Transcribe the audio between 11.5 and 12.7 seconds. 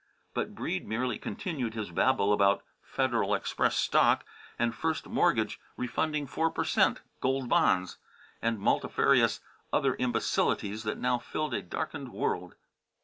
a darkened world.